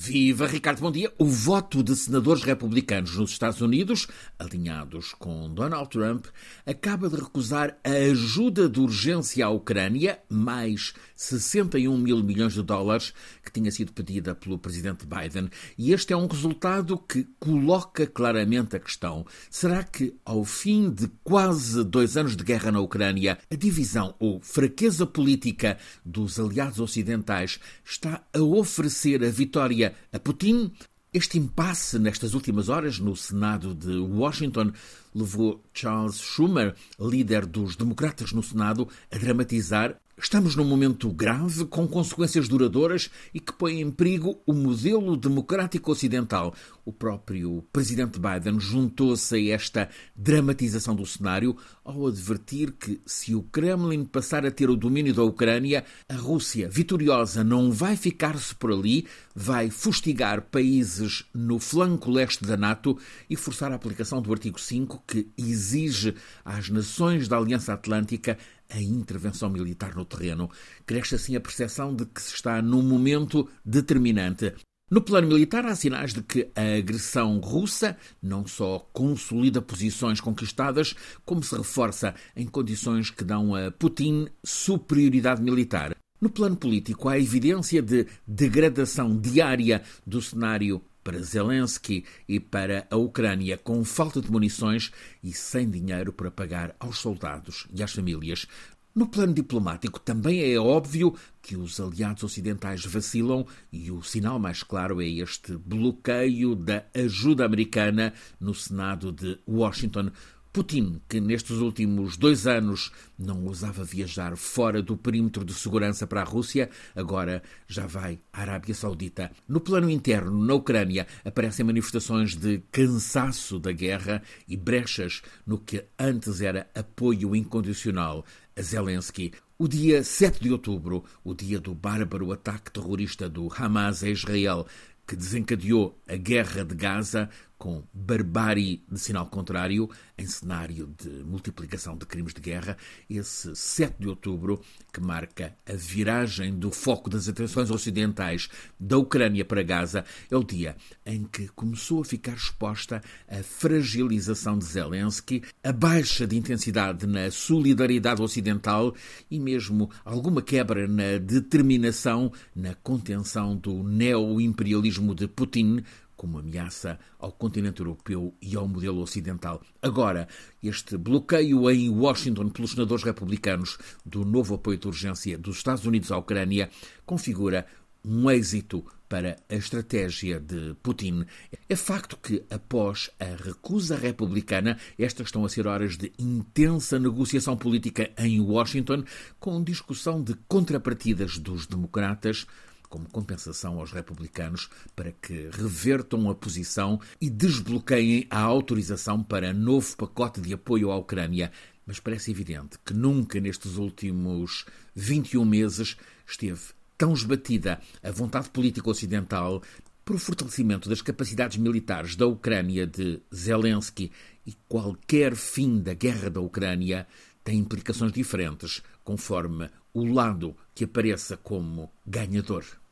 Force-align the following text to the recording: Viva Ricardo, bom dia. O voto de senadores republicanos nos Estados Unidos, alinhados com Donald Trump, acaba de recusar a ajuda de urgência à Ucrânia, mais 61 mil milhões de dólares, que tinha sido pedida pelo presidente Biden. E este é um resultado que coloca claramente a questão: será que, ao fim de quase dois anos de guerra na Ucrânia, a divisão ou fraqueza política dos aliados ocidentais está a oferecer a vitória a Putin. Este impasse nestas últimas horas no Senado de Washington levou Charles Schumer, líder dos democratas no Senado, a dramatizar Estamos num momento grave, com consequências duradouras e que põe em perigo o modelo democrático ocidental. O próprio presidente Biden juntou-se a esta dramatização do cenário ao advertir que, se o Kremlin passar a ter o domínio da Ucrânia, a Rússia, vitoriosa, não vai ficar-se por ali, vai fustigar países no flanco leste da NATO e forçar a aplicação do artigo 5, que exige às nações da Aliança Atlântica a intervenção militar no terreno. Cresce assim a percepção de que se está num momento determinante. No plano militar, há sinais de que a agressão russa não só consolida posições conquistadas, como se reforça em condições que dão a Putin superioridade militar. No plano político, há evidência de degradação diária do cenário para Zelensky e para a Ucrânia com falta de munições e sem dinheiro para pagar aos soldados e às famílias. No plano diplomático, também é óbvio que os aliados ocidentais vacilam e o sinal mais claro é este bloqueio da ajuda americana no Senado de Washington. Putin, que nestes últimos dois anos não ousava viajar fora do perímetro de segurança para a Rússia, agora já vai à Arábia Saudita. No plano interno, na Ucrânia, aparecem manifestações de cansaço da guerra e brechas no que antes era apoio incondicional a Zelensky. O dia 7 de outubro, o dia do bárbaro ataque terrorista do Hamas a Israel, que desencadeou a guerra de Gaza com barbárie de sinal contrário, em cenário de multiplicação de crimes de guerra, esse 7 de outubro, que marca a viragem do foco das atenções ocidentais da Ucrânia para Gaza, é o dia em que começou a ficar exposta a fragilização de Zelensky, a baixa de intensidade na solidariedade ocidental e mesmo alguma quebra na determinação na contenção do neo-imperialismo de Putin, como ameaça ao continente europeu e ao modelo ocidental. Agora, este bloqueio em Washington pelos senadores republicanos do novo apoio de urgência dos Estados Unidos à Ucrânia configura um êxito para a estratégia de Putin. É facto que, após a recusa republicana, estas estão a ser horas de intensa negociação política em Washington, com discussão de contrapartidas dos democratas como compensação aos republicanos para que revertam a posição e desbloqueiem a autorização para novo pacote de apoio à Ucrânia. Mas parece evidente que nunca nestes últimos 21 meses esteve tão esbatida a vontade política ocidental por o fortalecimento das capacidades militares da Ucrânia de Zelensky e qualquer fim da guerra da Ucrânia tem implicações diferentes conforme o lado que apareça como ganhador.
Viva 0.00 0.46
Ricardo, 0.46 0.80
bom 0.80 0.92
dia. 0.92 1.12
O 1.18 1.24
voto 1.24 1.82
de 1.82 1.96
senadores 1.96 2.44
republicanos 2.44 3.16
nos 3.16 3.32
Estados 3.32 3.60
Unidos, 3.60 4.06
alinhados 4.38 5.12
com 5.12 5.52
Donald 5.52 5.90
Trump, 5.90 6.26
acaba 6.64 7.08
de 7.08 7.16
recusar 7.16 7.76
a 7.82 7.90
ajuda 7.90 8.68
de 8.68 8.78
urgência 8.78 9.44
à 9.44 9.50
Ucrânia, 9.50 10.20
mais 10.28 10.94
61 11.16 11.98
mil 11.98 12.22
milhões 12.22 12.52
de 12.52 12.62
dólares, 12.62 13.12
que 13.44 13.50
tinha 13.50 13.72
sido 13.72 13.92
pedida 13.92 14.36
pelo 14.36 14.56
presidente 14.56 15.04
Biden. 15.04 15.50
E 15.76 15.92
este 15.92 16.12
é 16.12 16.16
um 16.16 16.28
resultado 16.28 16.96
que 16.96 17.26
coloca 17.40 18.06
claramente 18.06 18.76
a 18.76 18.80
questão: 18.80 19.26
será 19.50 19.82
que, 19.82 20.14
ao 20.24 20.44
fim 20.44 20.90
de 20.90 21.08
quase 21.24 21.82
dois 21.82 22.16
anos 22.16 22.36
de 22.36 22.44
guerra 22.44 22.70
na 22.70 22.78
Ucrânia, 22.78 23.36
a 23.50 23.56
divisão 23.56 24.14
ou 24.20 24.40
fraqueza 24.40 25.04
política 25.04 25.76
dos 26.04 26.38
aliados 26.38 26.78
ocidentais 26.78 27.58
está 27.84 28.22
a 28.32 28.40
oferecer 28.40 29.24
a 29.24 29.28
vitória 29.28 29.87
a 30.12 30.18
Putin. 30.18 30.70
Este 31.12 31.38
impasse 31.38 31.98
nestas 31.98 32.34
últimas 32.34 32.68
horas 32.68 32.98
no 32.98 33.16
Senado 33.16 33.74
de 33.74 33.96
Washington 33.98 34.72
levou 35.14 35.64
Charles 35.72 36.16
Schumer, 36.16 36.74
líder 37.00 37.46
dos 37.46 37.76
democratas 37.76 38.32
no 38.32 38.42
Senado, 38.42 38.86
a 39.10 39.16
dramatizar 39.16 39.98
Estamos 40.20 40.56
num 40.56 40.64
momento 40.64 41.12
grave, 41.12 41.64
com 41.66 41.86
consequências 41.86 42.48
duradouras 42.48 43.08
e 43.32 43.38
que 43.38 43.52
põe 43.52 43.80
em 43.80 43.88
perigo 43.88 44.42
o 44.44 44.52
modelo 44.52 45.16
democrático 45.16 45.92
ocidental. 45.92 46.52
O 46.84 46.92
próprio 46.92 47.64
presidente 47.72 48.18
Biden 48.18 48.58
juntou-se 48.58 49.32
a 49.36 49.54
esta 49.54 49.88
dramatização 50.16 50.96
do 50.96 51.06
cenário 51.06 51.56
ao 51.84 52.08
advertir 52.08 52.72
que, 52.72 53.00
se 53.06 53.32
o 53.32 53.42
Kremlin 53.44 54.04
passar 54.04 54.44
a 54.44 54.50
ter 54.50 54.68
o 54.68 54.76
domínio 54.76 55.14
da 55.14 55.22
Ucrânia, 55.22 55.84
a 56.08 56.14
Rússia, 56.14 56.68
vitoriosa, 56.68 57.44
não 57.44 57.70
vai 57.70 57.94
ficar-se 57.94 58.52
por 58.56 58.72
ali, 58.72 59.06
vai 59.36 59.70
fustigar 59.70 60.42
países 60.42 61.26
no 61.32 61.60
flanco 61.60 62.10
leste 62.10 62.44
da 62.44 62.56
NATO 62.56 62.98
e 63.30 63.36
forçar 63.36 63.70
a 63.70 63.76
aplicação 63.76 64.20
do 64.20 64.32
artigo 64.32 64.58
5, 64.58 65.04
que 65.06 65.28
exige 65.38 66.16
às 66.44 66.68
nações 66.68 67.28
da 67.28 67.36
Aliança 67.38 67.72
Atlântica 67.72 68.36
a 68.68 68.80
intervenção 68.80 69.48
militar 69.48 69.94
no 69.94 70.04
terreno. 70.04 70.50
Cresce 70.86 71.14
assim 71.14 71.36
a 71.36 71.40
percepção 71.40 71.94
de 71.94 72.06
que 72.06 72.20
se 72.20 72.34
está 72.34 72.60
num 72.60 72.82
momento 72.82 73.48
determinante. 73.64 74.54
No 74.90 75.02
plano 75.02 75.28
militar, 75.28 75.66
há 75.66 75.74
sinais 75.74 76.14
de 76.14 76.22
que 76.22 76.50
a 76.56 76.78
agressão 76.78 77.38
russa 77.40 77.96
não 78.22 78.46
só 78.46 78.78
consolida 78.92 79.60
posições 79.60 80.18
conquistadas, 80.18 80.94
como 81.26 81.42
se 81.42 81.54
reforça 81.54 82.14
em 82.34 82.46
condições 82.46 83.10
que 83.10 83.22
dão 83.22 83.54
a 83.54 83.70
Putin 83.70 84.28
superioridade 84.42 85.42
militar. 85.42 85.94
No 86.18 86.30
plano 86.30 86.56
político, 86.56 87.08
há 87.08 87.18
evidência 87.18 87.82
de 87.82 88.06
degradação 88.26 89.14
diária 89.16 89.82
do 90.06 90.22
cenário 90.22 90.82
para 91.08 91.22
Zelensky 91.22 92.04
e 92.28 92.38
para 92.38 92.86
a 92.90 92.96
Ucrânia 92.98 93.56
com 93.56 93.82
falta 93.82 94.20
de 94.20 94.30
munições 94.30 94.92
e 95.24 95.32
sem 95.32 95.70
dinheiro 95.70 96.12
para 96.12 96.30
pagar 96.30 96.76
aos 96.78 96.98
soldados 96.98 97.66
e 97.72 97.82
às 97.82 97.94
famílias. 97.94 98.46
No 98.94 99.08
plano 99.08 99.32
diplomático, 99.32 99.98
também 99.98 100.52
é 100.52 100.58
óbvio 100.58 101.14
que 101.40 101.56
os 101.56 101.80
aliados 101.80 102.24
ocidentais 102.24 102.84
vacilam 102.84 103.46
e 103.72 103.90
o 103.90 104.02
sinal 104.02 104.38
mais 104.38 104.62
claro 104.62 105.00
é 105.00 105.06
este 105.06 105.56
bloqueio 105.56 106.54
da 106.54 106.84
ajuda 106.94 107.46
americana 107.46 108.12
no 108.38 108.54
Senado 108.54 109.10
de 109.10 109.38
Washington. 109.48 110.10
Putin, 110.58 111.00
que 111.08 111.20
nestes 111.20 111.58
últimos 111.58 112.16
dois 112.16 112.44
anos 112.44 112.90
não 113.16 113.44
ousava 113.44 113.84
viajar 113.84 114.36
fora 114.36 114.82
do 114.82 114.96
perímetro 114.96 115.44
de 115.44 115.54
segurança 115.54 116.04
para 116.04 116.22
a 116.22 116.24
Rússia, 116.24 116.68
agora 116.96 117.44
já 117.68 117.86
vai 117.86 118.18
à 118.32 118.40
Arábia 118.40 118.74
Saudita. 118.74 119.30
No 119.46 119.60
plano 119.60 119.88
interno, 119.88 120.44
na 120.44 120.54
Ucrânia, 120.54 121.06
aparecem 121.24 121.64
manifestações 121.64 122.34
de 122.34 122.60
cansaço 122.72 123.60
da 123.60 123.70
guerra 123.70 124.20
e 124.48 124.56
brechas 124.56 125.22
no 125.46 125.60
que 125.60 125.84
antes 125.96 126.40
era 126.40 126.68
apoio 126.74 127.36
incondicional 127.36 128.24
a 128.56 128.60
Zelensky. 128.60 129.30
O 129.56 129.68
dia 129.68 130.02
7 130.02 130.42
de 130.42 130.50
outubro, 130.50 131.04
o 131.22 131.34
dia 131.34 131.60
do 131.60 131.72
bárbaro 131.72 132.32
ataque 132.32 132.72
terrorista 132.72 133.28
do 133.28 133.48
Hamas 133.56 134.02
a 134.02 134.08
Israel, 134.08 134.66
que 135.08 135.16
desencadeou 135.16 135.98
a 136.06 136.16
guerra 136.16 136.62
de 136.62 136.74
Gaza 136.74 137.30
com 137.58 137.82
barbárie 137.92 138.84
de 138.90 139.00
sinal 139.00 139.26
contrário, 139.26 139.90
em 140.16 140.26
cenário 140.26 140.94
de 140.96 141.08
multiplicação 141.24 141.96
de 141.96 142.06
crimes 142.06 142.32
de 142.32 142.40
guerra, 142.40 142.76
esse 143.10 143.54
7 143.54 143.96
de 143.98 144.08
outubro, 144.08 144.60
que 144.92 145.00
marca 145.00 145.56
a 145.68 145.72
viragem 145.72 146.56
do 146.56 146.70
foco 146.70 147.10
das 147.10 147.28
atenções 147.28 147.70
ocidentais 147.70 148.48
da 148.78 148.96
Ucrânia 148.96 149.44
para 149.44 149.62
Gaza, 149.64 150.04
é 150.30 150.36
o 150.36 150.44
dia 150.44 150.76
em 151.04 151.24
que 151.24 151.48
começou 151.48 152.00
a 152.00 152.04
ficar 152.04 152.34
exposta 152.34 153.02
a 153.28 153.42
fragilização 153.42 154.56
de 154.56 154.64
Zelensky, 154.64 155.42
a 155.64 155.72
baixa 155.72 156.26
de 156.26 156.36
intensidade 156.36 157.06
na 157.06 157.28
solidariedade 157.30 158.22
ocidental 158.22 158.94
e 159.28 159.40
mesmo 159.40 159.90
alguma 160.04 160.40
quebra 160.40 160.86
na 160.86 161.18
determinação 161.18 162.32
na 162.54 162.74
contenção 162.76 163.56
do 163.56 163.82
neo-imperialismo 163.82 164.97
de 165.14 165.28
Putin, 165.28 165.82
como 166.16 166.38
ameaça 166.38 166.98
ao 167.18 167.30
continente 167.30 167.80
europeu 167.80 168.34
e 168.42 168.56
ao 168.56 168.66
modelo 168.66 169.00
ocidental. 169.00 169.62
Agora, 169.80 170.26
este 170.62 170.96
bloqueio 170.96 171.70
em 171.70 171.88
Washington 171.88 172.48
pelos 172.48 172.72
senadores 172.72 173.04
republicanos 173.04 173.78
do 174.04 174.24
novo 174.24 174.56
apoio 174.56 174.78
de 174.78 174.88
urgência 174.88 175.38
dos 175.38 175.58
Estados 175.58 175.86
Unidos 175.86 176.10
à 176.10 176.18
Ucrânia 176.18 176.68
configura 177.06 177.66
um 178.04 178.30
êxito 178.30 178.84
para 179.08 179.38
a 179.48 179.54
estratégia 179.54 180.38
de 180.38 180.74
Putin. 180.82 181.24
É 181.68 181.76
facto 181.76 182.16
que, 182.16 182.44
após 182.50 183.10
a 183.18 183.42
recusa 183.42 183.96
republicana, 183.96 184.78
estas 184.98 185.28
estão 185.28 185.44
a 185.44 185.48
ser 185.48 185.66
horas 185.66 185.96
de 185.96 186.12
intensa 186.18 186.98
negociação 186.98 187.56
política 187.56 188.10
em 188.18 188.40
Washington, 188.40 189.04
com 189.40 189.62
discussão 189.62 190.22
de 190.22 190.34
contrapartidas 190.46 191.38
dos 191.38 191.66
democratas 191.66 192.46
como 192.88 193.08
compensação 193.08 193.78
aos 193.78 193.92
republicanos 193.92 194.68
para 194.96 195.12
que 195.12 195.50
revertam 195.52 196.28
a 196.30 196.34
posição 196.34 197.00
e 197.20 197.28
desbloqueiem 197.28 198.26
a 198.30 198.40
autorização 198.40 199.22
para 199.22 199.52
novo 199.52 199.96
pacote 199.96 200.40
de 200.40 200.52
apoio 200.52 200.90
à 200.90 200.96
Ucrânia. 200.96 201.52
Mas 201.86 202.00
parece 202.00 202.30
evidente 202.30 202.78
que 202.84 202.94
nunca 202.94 203.40
nestes 203.40 203.76
últimos 203.76 204.64
21 204.94 205.44
meses 205.44 205.96
esteve 206.26 206.60
tão 206.96 207.12
esbatida 207.12 207.80
a 208.02 208.10
vontade 208.10 208.50
política 208.50 208.90
ocidental 208.90 209.62
por 210.04 210.16
o 210.16 210.18
fortalecimento 210.18 210.88
das 210.88 211.02
capacidades 211.02 211.58
militares 211.58 212.16
da 212.16 212.26
Ucrânia 212.26 212.86
de 212.86 213.20
Zelensky 213.34 214.10
e 214.46 214.54
qualquer 214.66 215.36
fim 215.36 215.80
da 215.80 215.92
guerra 215.92 216.30
da 216.30 216.40
Ucrânia 216.40 217.06
tem 217.44 217.58
implicações 217.58 218.12
diferentes 218.12 218.82
conforme 219.04 219.70
o 219.98 220.12
lado 220.12 220.56
que 220.74 220.84
apareça 220.84 221.36
como 221.36 221.90
ganhador. 222.06 222.64